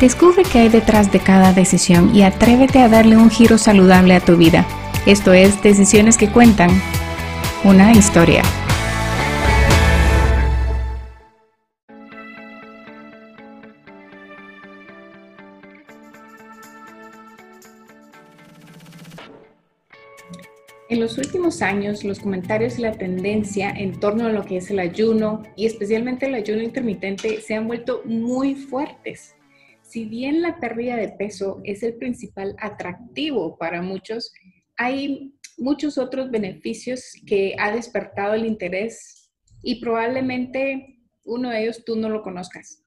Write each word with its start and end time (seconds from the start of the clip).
Descubre 0.00 0.44
qué 0.50 0.60
hay 0.60 0.68
detrás 0.70 1.12
de 1.12 1.20
cada 1.20 1.52
decisión 1.52 2.16
y 2.16 2.22
atrévete 2.22 2.78
a 2.78 2.88
darle 2.88 3.18
un 3.18 3.28
giro 3.28 3.58
saludable 3.58 4.14
a 4.14 4.20
tu 4.20 4.34
vida. 4.34 4.66
Esto 5.04 5.34
es 5.34 5.62
Decisiones 5.62 6.16
que 6.16 6.32
Cuentan, 6.32 6.70
una 7.64 7.92
historia. 7.92 8.42
En 20.88 20.98
los 20.98 21.18
últimos 21.18 21.60
años, 21.60 22.04
los 22.04 22.20
comentarios 22.20 22.78
y 22.78 22.82
la 22.82 22.92
tendencia 22.92 23.68
en 23.68 24.00
torno 24.00 24.24
a 24.24 24.30
lo 24.30 24.46
que 24.46 24.56
es 24.56 24.70
el 24.70 24.78
ayuno 24.78 25.42
y 25.56 25.66
especialmente 25.66 26.24
el 26.24 26.34
ayuno 26.34 26.62
intermitente 26.62 27.42
se 27.42 27.54
han 27.54 27.68
vuelto 27.68 28.00
muy 28.06 28.54
fuertes. 28.54 29.34
Si 29.90 30.04
bien 30.04 30.40
la 30.40 30.60
pérdida 30.60 30.94
de 30.94 31.08
peso 31.08 31.60
es 31.64 31.82
el 31.82 31.94
principal 31.94 32.54
atractivo 32.60 33.58
para 33.58 33.82
muchos, 33.82 34.32
hay 34.76 35.34
muchos 35.58 35.98
otros 35.98 36.30
beneficios 36.30 37.12
que 37.26 37.56
ha 37.58 37.74
despertado 37.74 38.34
el 38.34 38.46
interés 38.46 39.32
y 39.64 39.80
probablemente 39.80 41.00
uno 41.24 41.50
de 41.50 41.62
ellos 41.62 41.84
tú 41.84 41.96
no 41.96 42.08
lo 42.08 42.22
conozcas. 42.22 42.84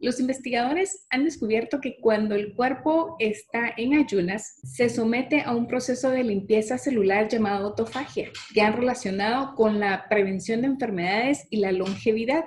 Los 0.00 0.20
investigadores 0.20 1.08
han 1.10 1.24
descubierto 1.24 1.80
que 1.80 1.96
cuando 2.00 2.36
el 2.36 2.54
cuerpo 2.54 3.16
está 3.18 3.72
en 3.76 3.94
ayunas, 3.94 4.60
se 4.62 4.88
somete 4.88 5.40
a 5.40 5.52
un 5.52 5.66
proceso 5.66 6.10
de 6.10 6.22
limpieza 6.22 6.78
celular 6.78 7.28
llamado 7.28 7.66
autofagia, 7.66 8.30
que 8.54 8.60
han 8.60 8.74
relacionado 8.74 9.56
con 9.56 9.80
la 9.80 10.06
prevención 10.08 10.60
de 10.60 10.68
enfermedades 10.68 11.48
y 11.50 11.56
la 11.56 11.72
longevidad. 11.72 12.44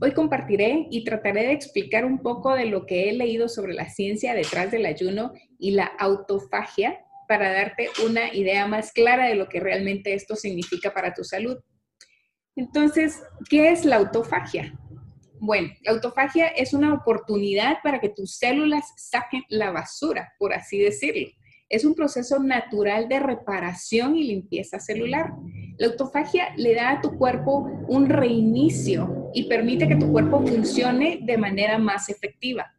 Hoy 0.00 0.12
compartiré 0.12 0.88
y 0.90 1.04
trataré 1.04 1.42
de 1.42 1.52
explicar 1.52 2.04
un 2.04 2.18
poco 2.18 2.54
de 2.54 2.66
lo 2.66 2.84
que 2.84 3.08
he 3.08 3.12
leído 3.12 3.48
sobre 3.48 3.74
la 3.74 3.88
ciencia 3.88 4.34
detrás 4.34 4.70
del 4.70 4.86
ayuno 4.86 5.32
y 5.58 5.70
la 5.70 5.84
autofagia 5.84 7.04
para 7.28 7.52
darte 7.52 7.88
una 8.04 8.34
idea 8.34 8.66
más 8.66 8.92
clara 8.92 9.26
de 9.26 9.36
lo 9.36 9.48
que 9.48 9.60
realmente 9.60 10.14
esto 10.14 10.34
significa 10.34 10.92
para 10.92 11.14
tu 11.14 11.22
salud. 11.22 11.58
Entonces, 12.56 13.22
¿qué 13.48 13.70
es 13.70 13.84
la 13.84 13.96
autofagia? 13.96 14.74
Bueno, 15.38 15.68
la 15.82 15.92
autofagia 15.92 16.48
es 16.48 16.74
una 16.74 16.92
oportunidad 16.92 17.78
para 17.82 18.00
que 18.00 18.08
tus 18.08 18.36
células 18.36 18.84
saquen 18.96 19.44
la 19.48 19.70
basura, 19.70 20.32
por 20.38 20.52
así 20.52 20.78
decirlo. 20.78 21.28
Es 21.74 21.84
un 21.84 21.96
proceso 21.96 22.38
natural 22.38 23.08
de 23.08 23.18
reparación 23.18 24.14
y 24.14 24.22
limpieza 24.22 24.78
celular. 24.78 25.32
La 25.76 25.88
autofagia 25.88 26.54
le 26.56 26.72
da 26.72 26.92
a 26.92 27.00
tu 27.00 27.18
cuerpo 27.18 27.68
un 27.88 28.08
reinicio 28.08 29.32
y 29.34 29.48
permite 29.48 29.88
que 29.88 29.96
tu 29.96 30.12
cuerpo 30.12 30.46
funcione 30.46 31.18
de 31.22 31.36
manera 31.36 31.76
más 31.78 32.08
efectiva. 32.08 32.72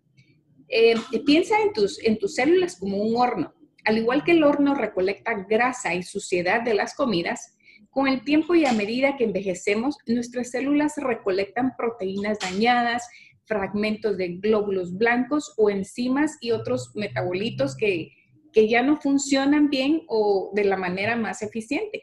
Eh, 0.70 0.96
piensa 1.26 1.56
en 1.62 1.74
tus, 1.74 2.02
en 2.06 2.18
tus 2.18 2.36
células 2.36 2.78
como 2.80 3.00
un 3.00 3.18
horno. 3.18 3.54
Al 3.84 3.98
igual 3.98 4.24
que 4.24 4.32
el 4.32 4.46
horno 4.46 4.76
recolecta 4.76 5.46
grasa 5.50 5.94
y 5.94 6.02
suciedad 6.02 6.62
de 6.62 6.76
las 6.76 6.96
comidas, 6.96 7.58
con 7.90 8.08
el 8.08 8.24
tiempo 8.24 8.56
y 8.56 8.64
a 8.64 8.72
medida 8.72 9.18
que 9.18 9.26
envejecemos, 9.26 9.98
nuestras 10.08 10.52
células 10.52 10.94
recolectan 10.96 11.76
proteínas 11.76 12.40
dañadas, 12.40 13.06
fragmentos 13.44 14.16
de 14.16 14.38
glóbulos 14.38 14.98
blancos 14.98 15.54
o 15.58 15.70
enzimas 15.70 16.38
y 16.40 16.52
otros 16.52 16.94
metabolitos 16.96 17.76
que, 17.76 18.14
que 18.56 18.70
ya 18.70 18.82
no 18.82 18.96
funcionan 19.02 19.70
bien 19.70 20.04
o 20.08 20.50
de 20.56 20.64
la 20.64 20.78
manera 20.78 21.18
más 21.18 21.42
eficiente. 21.42 22.02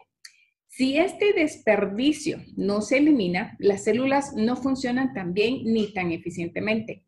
Si 0.68 0.98
este 0.98 1.32
desperdicio 1.32 2.44
no 2.56 2.82
se 2.82 2.98
elimina, 2.98 3.56
las 3.58 3.84
células 3.84 4.34
no 4.36 4.56
funcionan 4.56 5.14
tan 5.14 5.32
bien 5.32 5.64
ni 5.64 5.94
tan 5.94 6.12
eficientemente. 6.12 7.04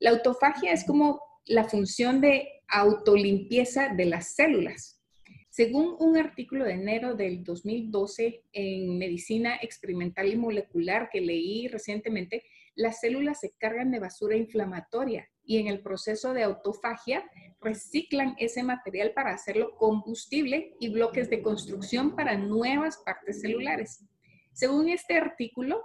La 0.00 0.10
autofagia 0.10 0.72
es 0.72 0.84
como 0.84 1.20
la 1.46 1.62
función 1.62 2.20
de 2.20 2.48
autolimpieza 2.66 3.94
de 3.94 4.06
las 4.06 4.34
células. 4.34 5.00
Según 5.48 5.94
un 6.00 6.16
artículo 6.16 6.64
de 6.64 6.72
enero 6.72 7.14
del 7.14 7.44
2012 7.44 8.46
en 8.52 8.98
Medicina 8.98 9.58
Experimental 9.62 10.26
y 10.26 10.36
Molecular 10.36 11.08
que 11.12 11.20
leí 11.20 11.68
recientemente, 11.68 12.42
las 12.74 12.98
células 12.98 13.38
se 13.38 13.52
cargan 13.58 13.92
de 13.92 14.00
basura 14.00 14.36
inflamatoria 14.36 15.28
y 15.48 15.56
en 15.56 15.66
el 15.66 15.80
proceso 15.80 16.34
de 16.34 16.42
autofagia 16.42 17.24
reciclan 17.60 18.36
ese 18.38 18.62
material 18.62 19.12
para 19.14 19.32
hacerlo 19.32 19.74
combustible 19.76 20.76
y 20.78 20.90
bloques 20.90 21.30
de 21.30 21.40
construcción 21.40 22.14
para 22.14 22.36
nuevas 22.36 22.98
partes 22.98 23.40
celulares. 23.40 24.04
Según 24.52 24.90
este 24.90 25.16
artículo, 25.16 25.82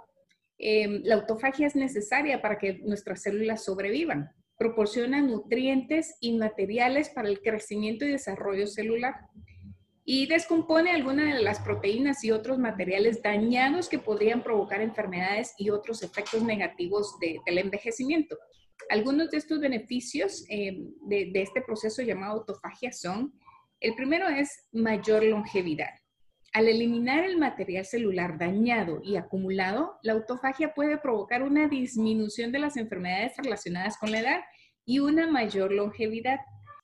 em, 0.58 1.00
la 1.02 1.14
autofagia 1.14 1.66
es 1.66 1.74
necesaria 1.74 2.42
para 2.42 2.58
que 2.58 2.74
nuestras 2.84 3.22
células 3.22 3.64
sobrevivan. 3.64 4.30
Proporciona 4.58 5.22
nutrientes 5.22 6.14
y 6.20 6.36
materiales 6.36 7.08
para 7.08 7.28
el 7.28 7.40
crecimiento 7.40 8.04
y 8.04 8.10
desarrollo 8.10 8.66
celular 8.66 9.14
y 10.04 10.26
descompone 10.26 10.90
algunas 10.90 11.34
de 11.34 11.42
las 11.42 11.60
proteínas 11.60 12.22
y 12.22 12.32
otros 12.32 12.58
materiales 12.58 13.22
dañados 13.22 13.88
que 13.88 13.98
podrían 13.98 14.42
provocar 14.42 14.82
enfermedades 14.82 15.54
y 15.56 15.70
otros 15.70 16.02
efectos 16.02 16.42
negativos 16.42 17.16
del 17.18 17.58
envejecimiento. 17.58 18.36
Algunos 18.90 19.30
de 19.30 19.38
estos 19.38 19.60
beneficios 19.60 20.44
eh, 20.48 20.76
de, 21.02 21.30
de 21.32 21.42
este 21.42 21.62
proceso 21.62 22.02
llamado 22.02 22.40
autofagia 22.40 22.92
son, 22.92 23.32
el 23.80 23.94
primero 23.94 24.28
es 24.28 24.68
mayor 24.72 25.24
longevidad. 25.24 25.90
Al 26.54 26.68
eliminar 26.68 27.24
el 27.24 27.36
material 27.36 27.84
celular 27.84 28.38
dañado 28.38 29.00
y 29.02 29.16
acumulado, 29.16 29.98
la 30.02 30.12
autofagia 30.12 30.72
puede 30.72 30.98
provocar 30.98 31.42
una 31.42 31.66
disminución 31.66 32.52
de 32.52 32.60
las 32.60 32.76
enfermedades 32.76 33.36
relacionadas 33.36 33.98
con 33.98 34.12
la 34.12 34.20
edad 34.20 34.40
y 34.86 35.00
una 35.00 35.26
mayor 35.26 35.72
longevidad. 35.72 36.38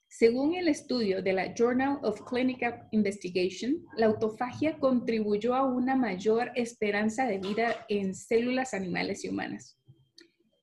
Según 0.08 0.56
el 0.56 0.66
estudio 0.66 1.22
de 1.22 1.32
la 1.32 1.54
Journal 1.54 2.00
of 2.02 2.20
Clinical 2.28 2.88
Investigation, 2.90 3.86
la 3.96 4.06
autofagia 4.06 4.76
contribuyó 4.76 5.54
a 5.54 5.64
una 5.64 5.94
mayor 5.94 6.50
esperanza 6.56 7.26
de 7.26 7.38
vida 7.38 7.86
en 7.88 8.12
células 8.12 8.74
animales 8.74 9.24
y 9.24 9.28
humanas. 9.28 9.79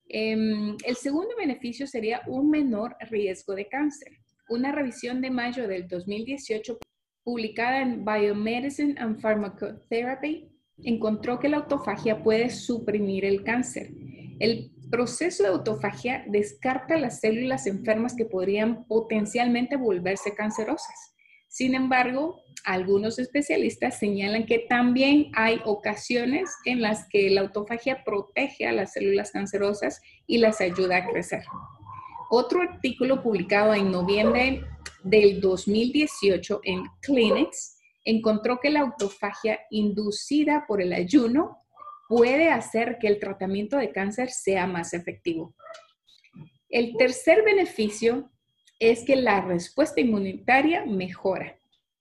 Em, 0.08 0.76
el 0.84 0.96
segundo 0.96 1.36
beneficio 1.36 1.86
sería 1.86 2.22
un 2.26 2.50
menor 2.50 2.96
riesgo 3.10 3.54
de 3.54 3.68
cáncer. 3.68 4.12
Una 4.48 4.72
revisión 4.72 5.20
de 5.20 5.30
mayo 5.30 5.68
del 5.68 5.86
2018 5.86 6.78
publicada 7.22 7.82
en 7.82 8.04
Biomedicine 8.04 8.94
and 8.98 9.20
Pharmacotherapy 9.20 10.48
encontró 10.82 11.38
que 11.38 11.48
la 11.48 11.58
autofagia 11.58 12.22
puede 12.22 12.48
suprimir 12.48 13.26
el 13.26 13.44
cáncer. 13.44 13.90
El 14.38 14.70
proceso 14.90 15.42
de 15.42 15.50
autofagia 15.50 16.24
descarta 16.28 16.98
las 16.98 17.20
células 17.20 17.66
enfermas 17.66 18.14
que 18.16 18.24
podrían 18.24 18.86
potencialmente 18.86 19.76
volverse 19.76 20.34
cancerosas. 20.34 21.14
Sin 21.48 21.74
embargo, 21.74 22.40
algunos 22.68 23.18
especialistas 23.18 23.98
señalan 23.98 24.44
que 24.44 24.58
también 24.58 25.30
hay 25.34 25.58
ocasiones 25.64 26.54
en 26.66 26.82
las 26.82 27.08
que 27.08 27.30
la 27.30 27.40
autofagia 27.40 28.04
protege 28.04 28.66
a 28.66 28.72
las 28.72 28.92
células 28.92 29.30
cancerosas 29.30 30.02
y 30.26 30.36
las 30.36 30.60
ayuda 30.60 30.98
a 30.98 31.08
crecer. 31.08 31.44
Otro 32.28 32.60
artículo 32.60 33.22
publicado 33.22 33.72
en 33.72 33.90
noviembre 33.90 34.64
del 35.02 35.40
2018 35.40 36.60
en 36.62 36.82
Clinics 37.00 37.78
encontró 38.04 38.60
que 38.60 38.68
la 38.68 38.80
autofagia 38.80 39.60
inducida 39.70 40.66
por 40.68 40.82
el 40.82 40.92
ayuno 40.92 41.64
puede 42.06 42.50
hacer 42.50 42.98
que 43.00 43.08
el 43.08 43.18
tratamiento 43.18 43.78
de 43.78 43.92
cáncer 43.92 44.28
sea 44.28 44.66
más 44.66 44.92
efectivo. 44.92 45.54
El 46.68 46.98
tercer 46.98 47.42
beneficio 47.44 48.30
es 48.78 49.04
que 49.04 49.16
la 49.16 49.40
respuesta 49.40 50.02
inmunitaria 50.02 50.84
mejora. 50.84 51.57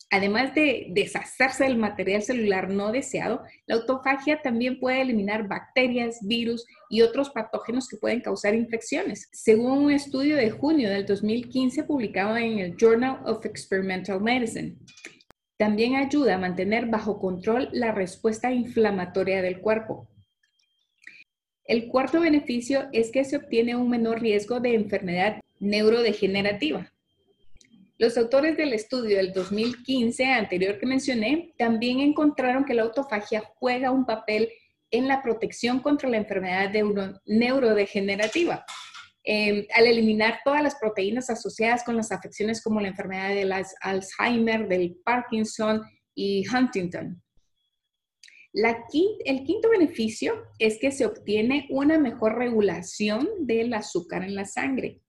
Además 0.10 0.56
de 0.56 0.88
deshacerse 0.92 1.66
del 1.66 1.78
material 1.78 2.22
celular 2.22 2.70
no 2.70 2.94
deseado, 2.94 3.44
la 3.66 3.76
autofagia 3.76 4.42
también 4.42 4.80
puede 4.80 5.02
eliminar 5.02 5.50
bacterias, 5.50 6.20
virus 6.22 6.66
y 6.90 7.02
otros 7.02 7.30
patógenos 7.30 7.90
que 7.90 7.98
pueden 7.98 8.22
causar 8.22 8.56
infecciones. 8.56 9.28
Según 9.34 9.72
un 9.72 9.92
estudio 9.92 10.38
de 10.38 10.50
junio 10.50 10.90
del 10.90 11.06
2015 11.06 11.84
publicado 11.84 12.38
en 12.38 12.60
el 12.60 12.78
Journal 12.78 13.20
of 13.26 13.46
Experimental 13.46 14.22
Medicine, 14.22 14.78
también 15.58 15.96
ayuda 15.96 16.36
a 16.36 16.40
mantener 16.40 16.86
bajo 16.86 17.20
control 17.20 17.68
la 17.74 17.92
respuesta 17.92 18.54
inflamatoria 18.54 19.42
del 19.42 19.60
cuerpo. 19.60 20.08
El 21.66 21.90
cuarto 21.90 22.22
beneficio 22.22 22.88
es 22.94 23.12
que 23.12 23.26
se 23.26 23.36
obtiene 23.36 23.76
un 23.76 23.90
menor 23.90 24.22
riesgo 24.22 24.62
de 24.62 24.74
enfermedad 24.74 25.42
neurodegenerativa. 25.60 26.94
Los 28.00 28.16
autores 28.16 28.56
del 28.56 28.74
estudio 28.74 29.18
del 29.18 29.34
2015 29.34 30.26
anterior 30.26 30.78
que 30.78 30.86
mencioné 30.86 31.54
también 31.58 32.00
encontraron 32.00 32.64
que 32.64 32.76
la 32.76 32.84
autofagia 32.84 33.42
juega 33.56 33.90
un 33.90 34.06
papel 34.06 34.50
en 34.92 35.08
la 35.08 35.24
protección 35.24 35.80
contra 35.80 36.08
la 36.08 36.18
enfermedad 36.18 36.72
neurodegenerativa. 37.26 38.64
Em, 39.24 39.66
al 39.74 39.88
eliminar 39.88 40.40
todas 40.46 40.62
las 40.62 40.76
proteínas 40.76 41.30
asociadas 41.32 41.84
con 41.84 41.98
las 41.98 42.12
afecciones 42.12 42.62
como 42.64 42.80
la 42.80 42.88
enfermedad 42.88 43.30
de 43.30 43.46
las 43.46 43.76
Alzheimer, 43.82 44.68
del 44.68 44.96
Parkinson 45.04 45.82
y 46.16 46.46
Huntington. 46.48 47.22
el 48.54 49.44
quinto 49.44 49.70
beneficio 49.70 50.46
es 50.60 50.78
que 50.80 50.92
se 50.92 51.06
obtiene 51.06 51.68
una 51.70 51.98
mejor 51.98 52.38
regulación 52.38 53.28
del 53.40 53.74
azúcar 53.74 54.24
en 54.24 54.36
la 54.36 54.46
sangre. 54.46 55.02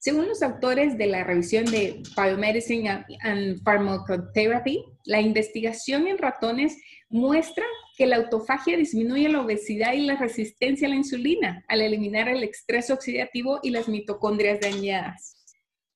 Según 0.00 0.28
los 0.28 0.42
autores 0.42 0.96
de 0.96 1.06
la 1.06 1.24
revisión 1.24 1.64
de 1.66 2.02
Biomedicine 2.16 3.04
and 3.22 3.62
Pharmacotherapy, 3.64 4.84
la 5.04 5.20
investigación 5.20 6.06
en 6.06 6.18
ratones 6.18 6.76
muestra 7.08 7.64
que 7.96 8.06
la 8.06 8.16
autofagia 8.16 8.76
disminuye 8.76 9.28
la 9.28 9.40
obesidad 9.40 9.94
y 9.94 10.06
la 10.06 10.14
resistencia 10.14 10.86
a 10.86 10.90
la 10.90 10.96
insulina 10.96 11.64
al 11.66 11.80
eliminar 11.80 12.28
el 12.28 12.44
estrés 12.44 12.90
oxidativo 12.90 13.58
y 13.64 13.70
las 13.70 13.88
mitocondrias 13.88 14.60
dañadas. 14.60 15.44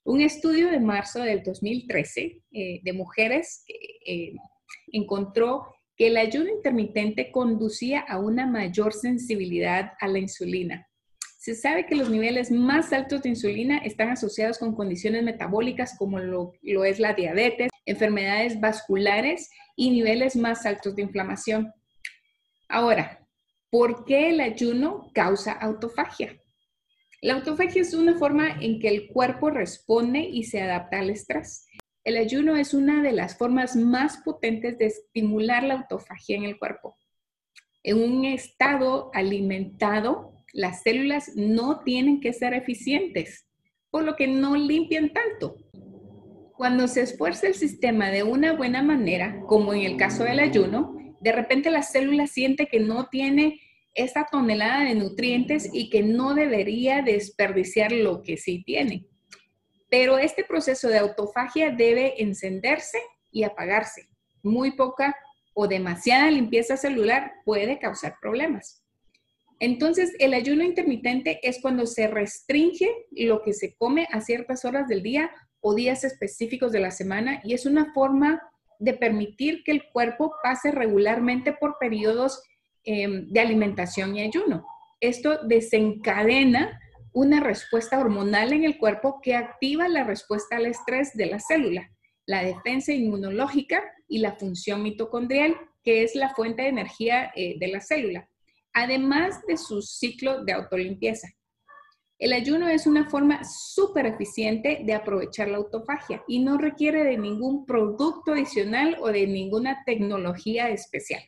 Un 0.05 0.21
estudio 0.21 0.69
de 0.69 0.81
marzo 0.81 1.21
del 1.21 1.45
2013 1.45 2.43
eh, 2.51 2.81
de 2.83 2.93
mujeres 2.93 3.65
eh, 4.05 4.33
encontró 4.91 5.69
que 5.97 6.09
el 6.09 6.17
ayuno 6.17 6.51
intermitente 6.51 7.31
conducía 7.31 8.01
a 8.01 8.19
una 8.19 8.49
mayor 8.49 8.95
sensibilidad 8.95 9.93
a 10.01 10.09
la 10.09 10.19
insulina. 10.19 10.89
Se 11.43 11.57
sabe 11.57 11.87
que 11.87 11.97
los 11.97 12.09
niveles 12.09 12.53
más 12.53 12.93
altos 12.93 13.21
de 13.23 13.31
insulina 13.31 13.79
están 13.79 14.11
asociados 14.11 14.59
con 14.59 14.77
condiciones 14.77 15.25
metabólicas 15.25 15.99
como 15.99 16.21
lo, 16.21 16.53
es 16.63 17.01
la 17.01 17.15
diabetes, 17.15 17.69
enfermedades 17.85 18.61
vasculares 18.61 19.51
y 19.75 19.91
niveles 19.91 20.37
más 20.37 20.65
altos 20.67 20.95
de 20.95 21.03
inflamación. 21.03 21.73
Ahora, 22.69 23.27
¿por 23.71 24.05
qué 24.05 24.31
el 24.31 24.41
ayuno 24.41 25.11
causa 25.15 25.51
autofagia? 25.51 26.41
La 27.21 27.35
autofagia 27.35 27.83
es 27.83 27.93
una 27.93 28.17
forma 28.17 28.51
en 28.61 28.79
que 28.79 28.87
el 28.87 29.09
cuerpo 29.09 29.51
responde 29.51 30.21
y 30.21 30.45
se 30.45 30.63
adapta 30.63 31.01
al 31.01 31.11
estrés. 31.11 31.67
El 32.05 32.19
ayuno 32.19 32.55
es 32.55 32.73
una 32.73 33.03
de 33.03 33.11
las 33.11 33.37
formas 33.37 33.75
más 33.75 34.19
potentes 34.19 34.79
de 34.79 34.87
estimular 34.87 35.65
la 35.65 35.75
autofagia 35.75 36.37
en 36.37 36.45
el 36.45 36.57
cuerpo. 36.57 36.97
En 37.83 38.01
un 38.01 38.27
estado 38.27 39.11
alimentado, 39.13 40.32
las 40.53 40.83
células 40.83 41.33
no 41.35 41.81
tienen 41.81 42.21
que 42.21 42.33
ser 42.33 42.55
eficientes, 42.55 43.47
por 43.91 44.05
lo 44.05 44.17
que 44.17 44.27
no 44.27 44.55
limpian 44.55 45.13
tanto. 45.13 45.57
Cuando 46.57 46.87
se 46.87 47.03
esfuerza 47.03 47.47
el 47.47 47.55
sistema 47.55 48.11
de 48.11 48.23
una 48.23 48.53
buena 48.53 48.83
manera, 48.83 49.41
como 49.47 49.75
en 49.75 49.83
el 49.83 49.97
caso 49.97 50.25
del 50.25 50.39
ayuno, 50.39 50.95
de 51.21 51.33
repente 51.33 51.71
la 51.71 51.83
célula 51.83 52.27
siente 52.27 52.67
que 52.67 52.81
no 52.81 53.09
tiene 53.09 53.61
esa 53.95 54.27
tonelada 54.31 54.85
de 54.85 54.95
nutrientes 54.95 55.69
y 55.73 55.91
que 55.91 56.03
no 56.03 56.35
debería 56.35 57.03
desperdiciar 57.03 57.93
lo 57.93 58.23
que 58.23 58.37
sí 58.37 58.63
tiene. 58.65 59.07
Pero 59.91 60.19
este 60.19 60.45
proceso 60.45 60.89
de 60.89 60.99
autofagia 60.99 61.71
debe 61.71 62.23
encenderse 62.23 62.99
y 63.31 63.45
apagarse. 63.45 64.09
Muy 64.43 64.73
poca 64.73 65.15
o 65.55 65.69
demasiada 65.69 66.31
limpieza 66.31 66.77
celular 66.77 67.33
puede 67.45 67.79
causar 67.79 68.17
problemas. 68.21 68.82
Entonces, 69.63 70.13
el 70.19 70.35
ayuno 70.35 70.65
intermitente 70.65 71.39
es 71.45 71.61
cuando 71.63 71.87
se 71.87 72.09
restringe 72.09 72.91
lo 73.13 73.43
que 73.43 73.53
se 73.53 73.77
come 73.77 74.09
a 74.11 74.21
ciertas 74.21 74.65
horas 74.65 74.89
del 74.89 75.05
día 75.05 75.31
o 75.61 75.77
días 75.77 76.03
específicos 76.03 76.73
de 76.73 76.81
la 76.81 76.91
semana 76.91 77.41
y 77.45 77.55
es 77.55 77.65
una 77.65 77.93
forma 77.95 78.43
de 78.81 78.95
permitir 78.95 79.63
que 79.63 79.71
el 79.71 79.85
cuerpo 79.93 80.33
pase 80.43 80.73
regularmente 80.73 81.53
por 81.53 81.77
periodos 81.79 82.43
em, 82.83 83.29
de 83.29 83.39
alimentación 83.39 84.17
y 84.17 84.23
ayuno. 84.23 84.67
Esto 84.99 85.39
desencadena 85.45 86.81
una 87.13 87.39
respuesta 87.39 88.01
hormonal 88.01 88.53
en 88.53 88.65
el 88.65 88.79
cuerpo 88.79 89.21
que 89.23 89.37
activa 89.37 89.87
la 89.87 90.03
respuesta 90.03 90.57
al 90.57 90.67
estrés 90.67 91.15
de 91.15 91.27
la 91.27 91.39
célula, 91.39 91.89
la 92.27 92.43
defensa 92.43 92.93
inmunológica 92.93 93.81
y 94.09 94.19
la 94.19 94.33
función 94.33 94.83
mitocondrial, 94.83 95.55
que 95.85 96.03
es 96.03 96.17
la 96.17 96.35
fuente 96.35 96.63
de 96.63 96.69
energía 96.69 97.31
eh, 97.37 97.55
de 97.61 97.69
la 97.69 97.81
célula, 97.81 98.29
además 98.73 99.41
de 99.47 99.57
su 99.57 99.83
ciclo 99.83 100.45
de 100.45 100.53
autolimpieza. 100.53 101.29
El 102.19 102.33
ayuno 102.33 102.69
es 102.69 102.87
una 102.87 103.11
forma 103.11 103.43
súper 103.43 104.07
eficiente 104.07 104.83
de 104.85 104.95
aprovechar 104.95 105.49
la 105.49 105.57
autofagia 105.57 106.23
y 106.29 106.39
no 106.39 106.57
requiere 106.57 107.03
de 107.03 107.19
ningún 107.19 107.67
producto 107.67 108.33
adicional 108.33 108.97
o 109.01 109.09
de 109.09 109.27
ninguna 109.27 109.83
tecnología 109.85 110.69
especial. 110.69 111.23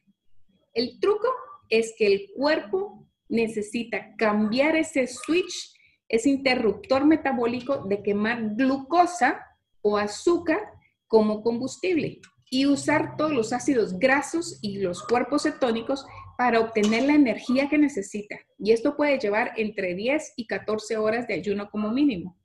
El 0.73 1.01
truco 1.01 1.27
es 1.69 1.95
que 1.99 2.07
el 2.07 2.31
cuerpo 2.37 3.09
necesita 3.29 4.15
cambiar 4.17 4.77
ese 4.77 5.09
switch, 5.09 5.75
ese 6.09 6.31
interruptor 6.31 7.05
metabólico 7.05 7.85
de 7.87 8.03
quemar 8.03 8.55
glucosa 8.55 9.45
o 9.83 9.99
azúcar 9.99 10.61
como 11.09 11.43
combustible 11.43 12.21
y 12.51 12.67
usar 12.67 13.17
todos 13.17 13.33
los 13.33 13.53
ácidos 13.53 13.99
grasos 13.99 14.61
y 14.63 14.79
los 14.79 15.03
cuerpos 15.03 15.43
cetónicos 15.43 16.07
para 16.37 16.61
obtener 16.61 17.05
la 17.05 17.15
energía 17.15 17.69
que 17.69 17.79
necesita. 17.79 18.39
Y 18.59 18.73
esto 18.73 18.97
puede 18.97 19.19
llevar 19.19 19.53
entre 19.57 19.95
10 19.95 20.35
y 20.37 20.47
14 20.47 20.97
horas 20.97 21.27
de 21.27 21.35
ayuno 21.35 21.71
como 21.71 21.91
mínimo. 21.91 22.39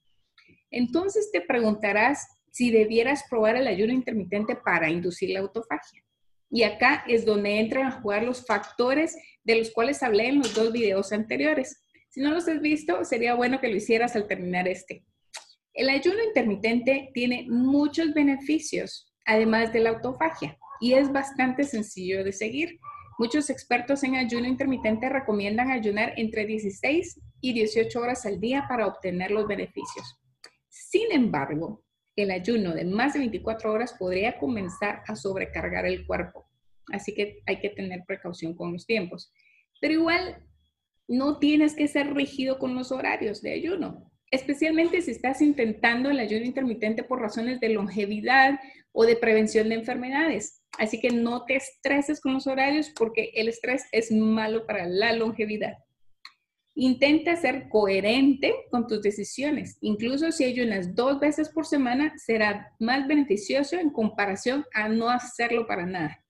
Entonces 0.72 1.32
te 1.32 1.42
preguntarás 1.42 2.28
si 2.52 2.72
debieras 2.72 3.24
probar 3.30 3.56
el 3.56 3.68
ayuno 3.68 3.94
intermitente 3.94 4.56
para 4.56 4.90
inducir 4.90 5.32
la 5.32 5.40
autofagia. 5.40 6.04
Y 6.52 6.64
acá 6.64 7.04
es 7.08 7.26
donde 7.26 7.60
entran 7.60 7.86
a 7.86 8.02
jugar 8.02 8.24
los 8.24 8.46
factores 8.46 9.16
de 9.44 9.56
los 9.56 9.72
cuales 9.72 10.02
hablé 10.02 10.28
en 10.28 10.40
los 10.40 10.54
dos 10.56 10.72
videos 10.72 11.12
anteriores. 11.12 11.84
Si 12.10 12.22
no 12.22 12.32
los 12.32 12.48
has 12.48 12.60
visto, 12.60 13.06
sería 13.06 13.36
bueno 13.36 13.60
que 13.62 13.68
lo 13.68 13.76
hicieras 13.76 14.16
al 14.16 14.28
terminar 14.28 14.68
este. 14.68 15.06
El 15.74 15.90
ayuno 15.90 16.24
intermitente 16.24 17.12
tiene 17.14 17.46
muchos 17.48 18.14
beneficios, 18.14 19.14
además 19.26 19.72
de 19.72 19.82
la 19.82 19.92
autofagia, 19.92 20.58
y 20.82 20.94
es 20.94 21.12
bastante 21.12 21.64
sencillo 21.64 22.24
de 22.24 22.34
seguir. 22.34 22.80
Muchos 23.19 23.50
expertos 23.50 24.01
en 24.06 24.16
ayuno 24.16 24.48
intermitente 24.48 25.10
recomiendan 25.10 25.71
ayunar 25.71 26.13
entre 26.16 26.45
16 26.45 27.19
y 27.42 27.51
18 27.51 28.00
horas 28.00 28.25
al 28.25 28.39
día 28.39 28.66
para 28.69 28.88
obtener 28.88 29.30
los 29.31 29.45
beneficios. 29.45 30.18
Sin 30.69 31.12
embargo, 31.12 31.83
el 32.16 32.31
ayuno 32.31 32.74
de 32.74 32.86
más 32.86 33.12
de 33.12 33.19
24 33.19 33.74
horas 33.74 33.94
podría 34.00 34.39
comenzar 34.39 35.04
a 35.06 35.18
sobrecargar 35.18 35.86
el 35.86 36.07
cuerpo. 36.07 36.48
Así 36.94 37.13
que 37.13 37.42
hay 37.45 37.60
que 37.60 37.71
tener 37.71 38.06
precaución 38.07 38.56
con 38.56 38.71
los 38.71 38.86
tiempos. 38.86 39.33
Pero 39.81 39.95
igual, 39.95 40.42
no 41.10 41.39
tienes 41.39 41.75
que 41.75 41.89
ser 41.89 42.13
rígido 42.13 42.57
con 42.57 42.74
los 42.74 42.89
horarios 42.94 43.42
de 43.42 43.51
ayuno, 43.51 44.10
especialmente 44.31 45.01
si 45.01 45.12
estás 45.12 45.42
intentando 45.42 46.10
el 46.10 46.19
ayuno 46.19 46.45
intermitente 46.45 47.04
por 47.04 47.19
razones 47.19 47.60
de 47.60 47.68
longevidad 47.68 48.61
o 48.94 49.06
de 49.06 49.18
prevención 49.18 49.68
de 49.68 49.76
enfermedades. 49.76 50.58
Así 50.78 50.99
que 50.99 51.09
no 51.09 51.45
te 51.45 51.56
estreses 51.56 52.21
con 52.21 52.33
los 52.33 52.47
horarios 52.47 52.92
porque 52.95 53.31
el 53.35 53.49
estrés 53.49 53.83
es 53.92 54.11
malo 54.11 54.66
para 54.66 54.88
la 54.88 55.14
longevidad. 55.14 55.78
Intenta 56.76 57.35
ser 57.35 57.68
coherente 57.68 58.54
con 58.71 58.88
tus 58.88 59.02
decisiones. 59.02 59.78
Incluso 59.81 60.31
si 60.31 60.45
ayunas 60.45 60.95
dos 60.95 61.19
veces 61.19 61.49
por 61.49 61.66
semana, 61.66 62.14
será 62.18 62.73
más 62.80 63.07
beneficioso 63.07 63.76
en 63.76 63.90
comparación 63.90 64.66
a 64.73 64.88
no 64.88 65.09
hacerlo 65.09 65.68
para 65.68 65.85
nada. 65.85 66.23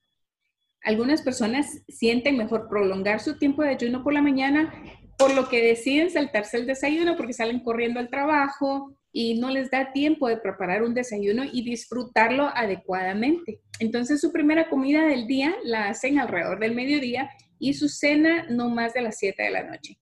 Algunas 0.82 1.22
personas 1.22 1.82
sienten 1.88 2.36
mejor 2.36 2.68
prolongar 2.68 3.20
su 3.20 3.38
tiempo 3.38 3.62
de 3.62 3.70
ayuno 3.70 4.02
por 4.02 4.14
la 4.14 4.22
mañana, 4.22 4.72
por 5.18 5.34
lo 5.34 5.48
que 5.48 5.62
deciden 5.62 6.10
saltarse 6.10 6.56
el 6.56 6.66
desayuno 6.66 7.16
porque 7.16 7.34
salen 7.34 7.60
corriendo 7.60 8.00
al 8.00 8.08
trabajo 8.08 8.96
y 9.12 9.38
no 9.38 9.50
les 9.50 9.70
da 9.70 9.92
tiempo 9.92 10.28
de 10.28 10.38
preparar 10.38 10.82
un 10.82 10.94
desayuno 10.94 11.44
y 11.44 11.62
disfrutarlo 11.62 12.48
adecuadamente. 12.54 13.60
Entonces 13.80 14.20
su 14.20 14.30
primera 14.30 14.68
comida 14.68 15.06
del 15.06 15.26
día 15.26 15.56
la 15.64 15.88
hacen 15.88 16.18
alrededor 16.18 16.60
del 16.60 16.74
mediodía 16.74 17.30
y 17.58 17.74
su 17.74 17.88
cena 17.88 18.46
no 18.48 18.68
más 18.68 18.92
de 18.92 19.00
las 19.00 19.18
7 19.18 19.42
de 19.42 19.50
la 19.50 19.64
noche. 19.64 19.98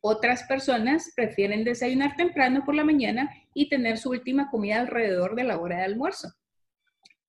Otras 0.00 0.44
personas 0.44 1.12
prefieren 1.14 1.64
desayunar 1.64 2.16
temprano 2.16 2.64
por 2.64 2.74
la 2.74 2.84
mañana 2.84 3.28
y 3.52 3.68
tener 3.68 3.98
su 3.98 4.10
última 4.10 4.48
comida 4.48 4.80
alrededor 4.80 5.34
de 5.34 5.44
la 5.44 5.58
hora 5.58 5.78
de 5.78 5.84
almuerzo. 5.84 6.32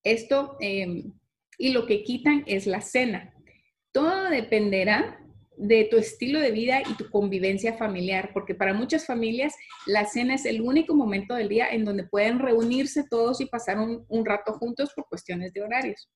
Esto 0.04 0.56
em, 0.60 1.12
y 1.58 1.70
lo 1.72 1.84
que 1.86 2.02
quitan 2.04 2.44
es 2.46 2.66
la 2.66 2.80
cena. 2.80 3.34
Todo 3.90 4.30
dependerá 4.30 5.21
de 5.62 5.84
tu 5.84 5.96
estilo 5.96 6.40
de 6.40 6.50
vida 6.50 6.82
y 6.82 6.94
tu 6.96 7.08
convivencia 7.08 7.74
familiar, 7.74 8.30
porque 8.34 8.52
para 8.52 8.74
muchas 8.74 9.06
familias 9.06 9.54
la 9.86 10.06
cena 10.06 10.34
es 10.34 10.44
el 10.44 10.60
único 10.60 10.96
momento 10.96 11.36
del 11.36 11.48
día 11.48 11.68
en 11.70 11.84
donde 11.84 12.02
pueden 12.02 12.40
reunirse 12.40 13.04
todos 13.08 13.40
y 13.40 13.46
pasar 13.46 13.78
un, 13.78 14.26
rato 14.26 14.54
juntos 14.54 14.92
por 14.92 15.06
cuestiones 15.08 15.52
de 15.52 15.62
horarios. 15.62 16.10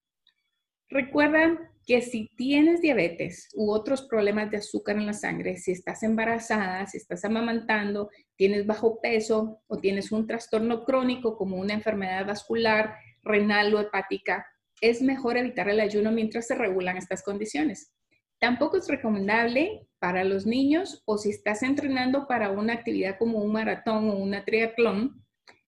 Recuerda 0.89 1.73
que 1.87 2.03
si 2.03 2.29
tienes 2.37 2.81
diabetes 2.81 3.49
u 3.55 3.71
otros 3.71 4.03
problemas 4.03 4.51
de 4.51 4.57
azúcar 4.57 4.97
en 4.97 5.07
la 5.07 5.13
sangre, 5.13 5.59
si 5.59 5.71
estás 5.71 6.03
embarazada, 6.03 6.85
si 6.89 6.97
estás 6.97 7.25
amamantando, 7.25 8.11
tienes 8.35 8.67
bajo 8.67 9.01
peso 9.01 9.61
o 9.69 9.79
tienes 9.79 10.11
un 10.11 10.27
trastorno 10.27 10.85
crónico 10.85 11.37
como 11.37 11.57
una 11.57 11.75
enfermedad 11.75 12.27
vascular, 12.27 12.97
renal 13.23 13.73
o 13.75 13.81
hepática, 13.81 14.45
es 14.81 15.03
mejor 15.03 15.37
evitar 15.37 15.69
el 15.69 15.79
ayuno 15.79 16.11
mientras 16.11 16.49
se 16.49 16.57
regulan 16.57 16.97
estas 16.97 17.23
condiciones. 17.23 17.93
Tampoco 18.39 18.77
es 18.77 18.89
recomendable 18.89 19.87
para 19.99 20.25
los 20.25 20.47
niños 20.47 21.03
o 21.07 21.19
si 21.19 21.31
estás 21.31 21.63
entrenando 21.63 22.27
para 22.27 22.51
una 22.51 22.75
actividad 22.75 23.19
como 23.19 23.39
un 23.39 23.53
maratón 23.53 24.11
o 24.11 24.17
una 24.17 24.45
triatlón, 24.45 25.25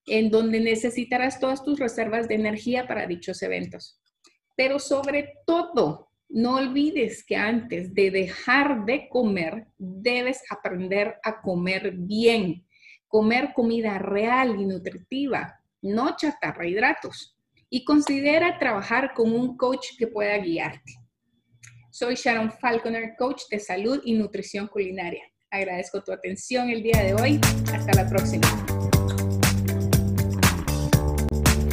en 0.06 0.30
donde 0.30 0.60
necesitarás 0.60 1.40
todas 1.40 1.62
tus 1.64 1.78
reservas 1.78 2.28
de 2.28 2.34
energía 2.34 2.87
para 2.87 3.06
dichos 3.06 3.42
eventos. 3.42 4.00
Pero 4.56 4.78
sobre 4.78 5.34
todo, 5.46 6.10
no 6.28 6.56
olvides 6.56 7.25
que 7.25 7.37
antes 7.37 7.94
de 7.94 8.10
dejar 8.10 8.84
de 8.84 9.08
comer, 9.08 9.66
debes 9.78 10.42
aprender 10.50 11.16
a 11.22 11.40
comer 11.40 11.92
bien, 11.96 12.66
comer 13.06 13.52
comida 13.54 13.98
real 13.98 14.60
y 14.60 14.66
nutritiva, 14.66 15.60
no 15.80 16.16
chatarra 16.16 16.66
hidratos. 16.66 17.34
Y 17.70 17.84
considera 17.84 18.58
trabajar 18.58 19.12
con 19.14 19.32
un 19.32 19.56
coach 19.56 19.96
que 19.98 20.06
pueda 20.06 20.37
guiarte. 20.38 21.07
Soy 21.98 22.14
Sharon 22.14 22.52
Falconer, 22.52 23.16
coach 23.18 23.42
de 23.50 23.58
salud 23.58 24.00
y 24.04 24.14
nutrición 24.14 24.68
culinaria. 24.68 25.22
Agradezco 25.50 26.00
tu 26.00 26.12
atención 26.12 26.70
el 26.70 26.80
día 26.80 27.02
de 27.02 27.14
hoy. 27.14 27.40
Hasta 27.74 27.92
la 27.92 28.08
próxima. 28.08 28.46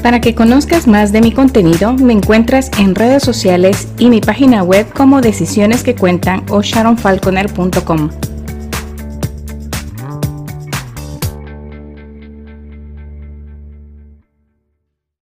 Para 0.01 0.21
que 0.21 0.33
conozcas 0.33 0.87
más 0.87 1.11
de 1.11 1.21
mi 1.21 1.31
contenido, 1.31 1.93
me 1.93 2.13
encuentras 2.13 2.71
en 2.79 2.95
redes 2.95 3.21
sociales 3.21 3.87
y 3.99 4.09
mi 4.09 4.19
página 4.19 4.63
web 4.63 4.91
como 4.95 5.21
Decisiones 5.21 5.83
que 5.83 5.93
Cuentan 5.93 6.43
o 6.49 6.63
sharonfalconer.com. 6.63 8.09